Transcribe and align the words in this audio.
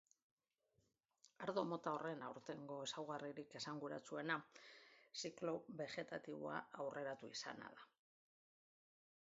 Ardo 1.47 1.63
mota 1.71 1.91
horren 1.97 2.23
aurtengo 2.29 2.77
ezaugarririk 2.85 3.53
esanguratsuena 3.61 4.39
ziklo 5.25 5.55
begetatiboa 5.83 6.59
aurreratu 6.87 7.31
izana 7.39 7.71
da. 7.79 7.87